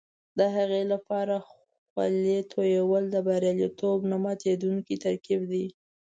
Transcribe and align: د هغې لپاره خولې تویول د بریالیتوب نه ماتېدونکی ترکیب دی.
د 0.39 0.41
هغې 0.55 0.81
لپاره 0.93 1.35
خولې 1.93 2.37
تویول 2.51 3.03
د 3.11 3.17
بریالیتوب 3.27 3.99
نه 4.11 4.17
ماتېدونکی 4.23 4.95
ترکیب 5.05 5.41
دی. 5.51 5.65